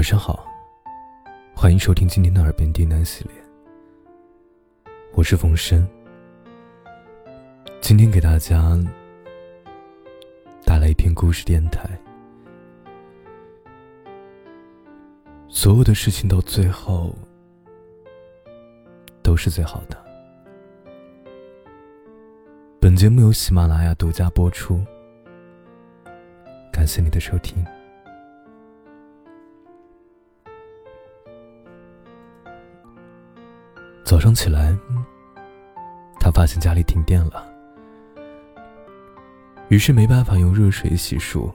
[0.00, 0.46] 晚上好，
[1.54, 3.34] 欢迎收听今天的耳边低喃系列。
[5.12, 5.86] 我是冯生，
[7.82, 8.78] 今天给大家
[10.64, 11.86] 带来一篇故事电台。
[15.50, 17.14] 所有的事情到最后
[19.22, 20.02] 都是最好的。
[22.80, 24.82] 本节目由喜马拉雅独家播出，
[26.72, 27.62] 感谢你的收听。
[34.10, 34.76] 早上起来，
[36.18, 37.46] 他发现家里停电了，
[39.68, 41.48] 于是没办法用热水洗漱，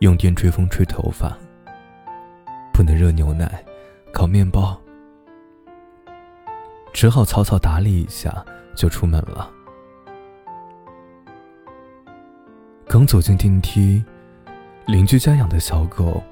[0.00, 1.34] 用电吹风吹头发，
[2.70, 3.64] 不能热牛奶，
[4.12, 4.78] 烤面包，
[6.92, 8.44] 只好草草打理一下
[8.76, 9.50] 就出门了。
[12.86, 14.04] 刚走进电梯，
[14.84, 16.22] 邻居家养的小狗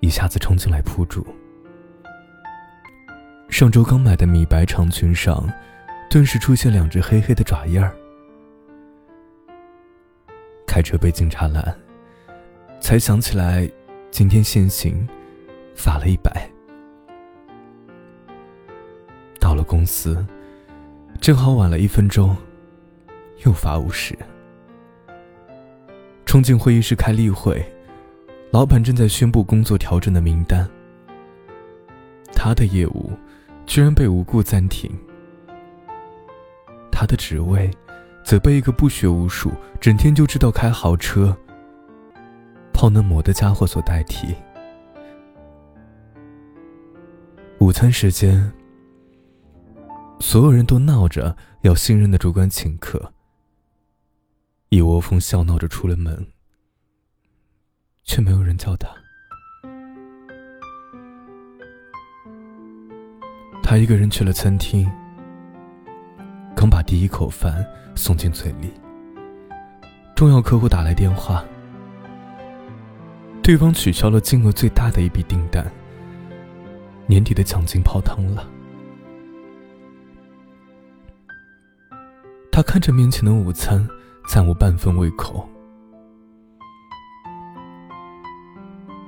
[0.00, 1.24] 一下子冲进来扑住。
[3.58, 5.52] 上周刚买的米白长裙上，
[6.08, 7.92] 顿时出现两只黑黑的爪印儿。
[10.64, 11.76] 开车被警察拦，
[12.78, 13.68] 才想起来
[14.12, 15.04] 今天限行，
[15.74, 16.48] 罚了一百。
[19.40, 20.24] 到了公司，
[21.20, 22.36] 正好晚了一分钟，
[23.44, 24.16] 又罚五十。
[26.24, 27.60] 冲进会议室开例会，
[28.52, 30.64] 老板正在宣布工作调整的名单。
[32.32, 33.10] 他的业务。
[33.68, 34.90] 居然被无故暂停，
[36.90, 37.70] 他的职位
[38.24, 41.36] 则被一个不学无术、整天就知道开豪车、
[42.72, 44.34] 泡嫩模的家伙所代替。
[47.60, 48.50] 午餐时间，
[50.18, 53.12] 所有人都闹着要新任的主管请客，
[54.70, 56.26] 一窝蜂笑闹着出了门，
[58.02, 58.88] 却没有人叫他。
[63.70, 64.90] 他一个人去了餐厅，
[66.56, 67.62] 刚把第一口饭
[67.94, 68.72] 送进嘴里，
[70.16, 71.44] 重要客户打来电话，
[73.42, 75.70] 对方取消了金额最大的一笔订单，
[77.06, 78.48] 年底的奖金泡汤了。
[82.50, 83.86] 他看着面前的午餐，
[84.30, 85.46] 暂无半分胃口。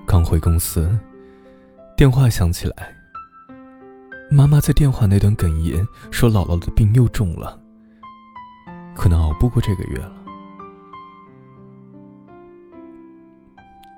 [0.07, 0.95] 刚回公司，
[1.97, 3.00] 电话响起来。
[4.33, 7.61] 妈妈在电话那端哽咽说：“姥姥的病又重了，
[8.95, 10.13] 可能熬不过这个月了。”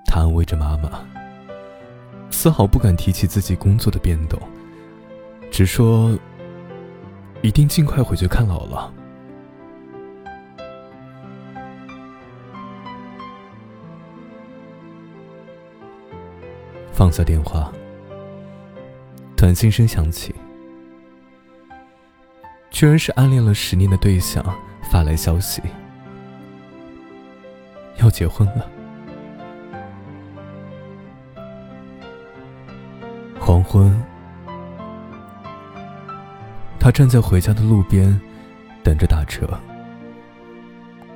[0.06, 1.04] 他安慰着妈妈，
[2.31, 4.41] 丝毫不敢提起自己工作的变动，
[5.50, 6.19] 只说
[7.42, 8.88] ：“一定尽快回去看姥姥。”
[16.91, 17.71] 放下电话。
[19.42, 20.32] 短信声响起，
[22.70, 24.41] 居然是暗恋了十年的对象
[24.88, 25.60] 发来消息，
[27.97, 28.70] 要结婚了。
[33.41, 34.00] 黄昏，
[36.78, 38.20] 他站在回家的路边，
[38.84, 39.44] 等着打车，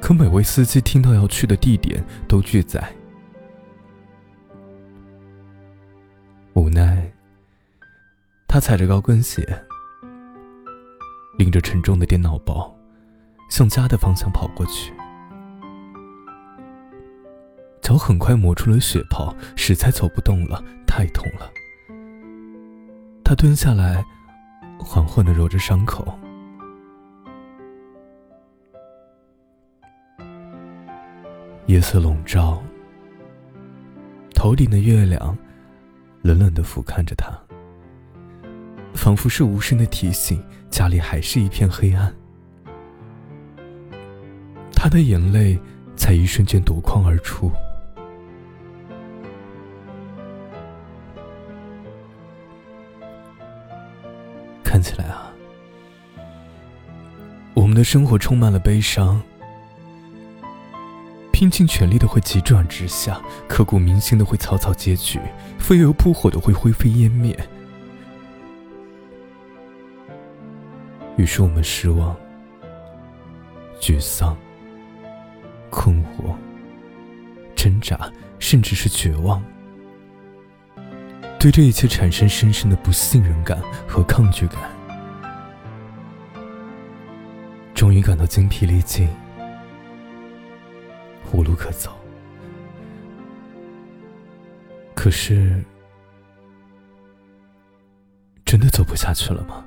[0.00, 2.92] 可每位司机听到要去的地点都拒载，
[6.54, 7.05] 无奈。
[8.56, 9.46] 他踩着高跟鞋，
[11.36, 12.74] 拎着沉重的电脑包，
[13.50, 14.94] 向家的方向跑过去。
[17.82, 21.50] 脚很快磨出了血泡，实在走不动了，太痛了。
[23.22, 24.02] 他蹲下来，
[24.78, 26.18] 缓缓的揉着伤口。
[31.66, 32.62] 夜色笼罩，
[34.34, 35.36] 头顶的月亮
[36.22, 37.38] 冷冷的俯瞰着他。
[39.06, 42.12] 仿佛是无声的提醒，家里还是一片黑暗。
[44.72, 45.56] 他的眼泪
[45.94, 47.52] 在一瞬间夺眶而出。
[54.64, 55.32] 看起来啊，
[57.54, 59.22] 我们的生活充满了悲伤，
[61.30, 65.20] 拼尽全力的会急转直下，刻骨铭心的会草草结局，
[65.60, 67.38] 飞蛾扑火的会灰飞烟灭。
[71.16, 72.14] 于是我们失望、
[73.80, 74.36] 沮丧、
[75.70, 76.34] 困惑、
[77.54, 79.42] 挣扎，甚至是绝望，
[81.38, 84.60] 对这一切产生深深的不信任感和抗拒感，
[87.74, 89.08] 终于感到精疲力尽、
[91.32, 91.90] 无路可走。
[94.94, 95.62] 可是，
[98.44, 99.64] 真的走不下去了吗？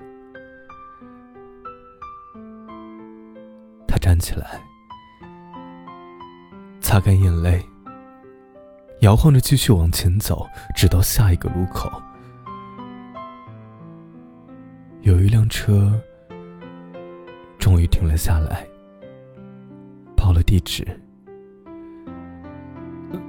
[4.20, 4.62] 起来，
[6.82, 7.66] 擦干眼泪，
[9.00, 10.46] 摇晃着继续往前走，
[10.76, 11.90] 直到下一个路口。
[15.02, 15.92] 有一辆车
[17.58, 18.68] 终于停了下来，
[20.16, 20.86] 报了地址。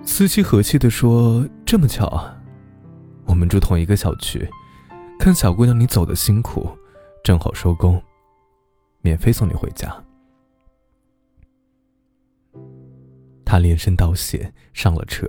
[0.02, 2.36] 司机和气地说：“这么巧啊，
[3.24, 4.46] 我们住同一个小区。
[5.18, 6.68] 看小姑娘你走的辛苦，
[7.22, 8.02] 正好收工，
[9.00, 9.94] 免费送你回家。”
[13.50, 15.26] 他连声道谢，上了车。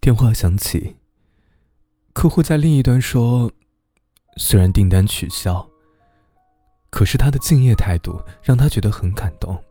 [0.00, 0.96] 电话响起，
[2.14, 3.52] 客户在另一端说
[4.38, 5.68] ：“虽然订单取消，
[6.88, 9.62] 可是他的敬业态度让他觉得很感动。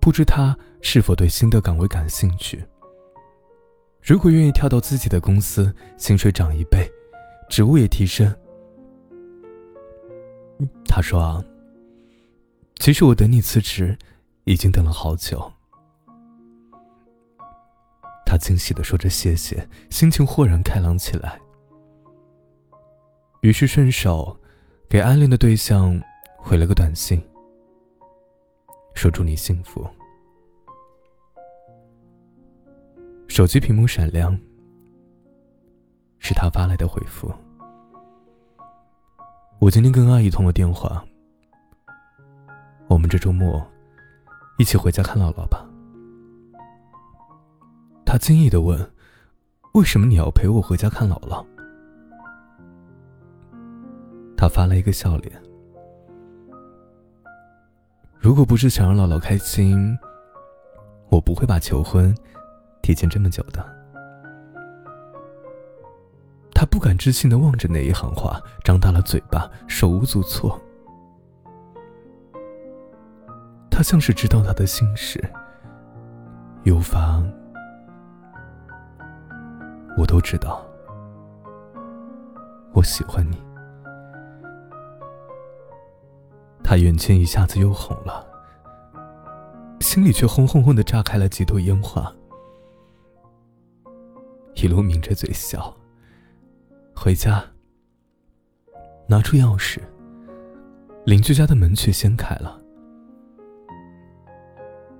[0.00, 2.64] 不知他是否对新的岗位感兴趣？
[4.02, 6.90] 如果愿意跳到自己的公司，薪水涨一倍，
[7.48, 8.36] 职务也提升。”
[10.84, 11.44] 他说：“，
[12.80, 13.96] 其实我等你辞职。”
[14.48, 15.52] 已经等了好久，
[18.24, 21.38] 他惊喜的说着谢谢，心情豁然开朗起来。
[23.42, 24.34] 于是顺手
[24.88, 26.00] 给暗恋的对象
[26.38, 27.22] 回了个短信，
[28.94, 29.86] 说祝你幸福。
[33.28, 34.34] 手机屏幕闪亮，
[36.20, 37.30] 是他发来的回复。
[39.58, 41.04] 我今天跟阿姨通了电话，
[42.88, 43.62] 我们这周末。
[44.58, 45.64] 一起回家看姥姥吧。
[48.04, 48.78] 他惊异的问
[49.74, 51.46] ：“为什么你要陪我回家看姥姥？”
[54.36, 55.40] 他发了一个笑脸。
[58.18, 59.96] 如果不是想让姥姥开心，
[61.08, 62.14] 我不会把求婚
[62.82, 63.64] 提前这么久的。
[66.52, 70.60] 他不敢置信的望着那一行话，张大了嘴巴，手无足措。
[73.78, 75.22] 他像是知道他的心事，
[76.64, 77.24] 有房，
[79.96, 80.66] 我都知道。
[82.72, 83.40] 我喜欢你。
[86.60, 88.26] 他眼前一下子又红了，
[89.78, 92.12] 心里却轰轰轰的炸开了几朵烟花，
[94.56, 95.72] 一路抿着嘴笑。
[96.96, 97.44] 回家，
[99.06, 99.78] 拿出钥匙，
[101.04, 102.57] 邻居家的门却先开了。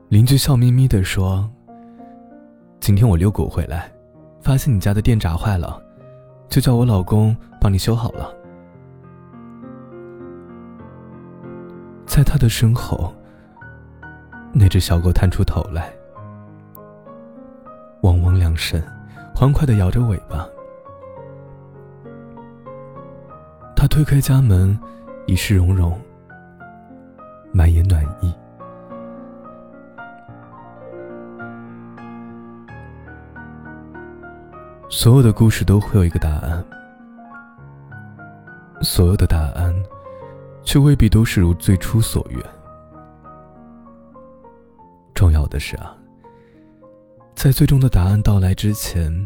[0.09, 1.47] 邻居笑眯眯的说
[2.81, 3.93] ：“今天我遛狗回来，
[4.41, 5.79] 发现你家的电闸坏了，
[6.49, 8.35] 就叫我老公帮你修好了。”
[12.07, 13.13] 在他的身后，
[14.51, 15.93] 那只小狗探出头来，
[18.01, 18.83] 汪汪两声，
[19.35, 20.49] 欢快的摇着尾巴。
[23.77, 24.77] 他推开家门，
[25.27, 26.01] 一世融融，
[27.53, 28.33] 满眼暖意。
[35.01, 36.65] 所有的故事都会有一个答案，
[38.83, 39.73] 所有的答案，
[40.65, 42.45] 却未必都是如最初所愿。
[45.15, 45.97] 重要的是啊，
[47.37, 49.25] 在最终的答案到来之前，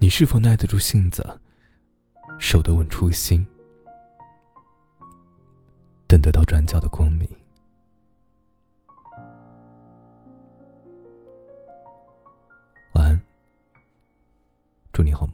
[0.00, 1.24] 你是否耐得住性子，
[2.40, 3.46] 守得稳初心，
[6.08, 7.28] 等得到转角的光明？
[14.94, 15.26] 祝你好